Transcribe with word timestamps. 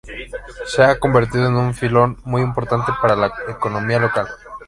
Se 0.65 0.81
ha 0.81 0.97
convertido 0.97 1.45
en 1.45 1.55
un 1.57 1.75
filón 1.75 2.17
muy 2.23 2.41
importante 2.41 2.91
para 3.03 3.15
la 3.15 3.31
economía 3.49 3.99
local. 3.99 4.25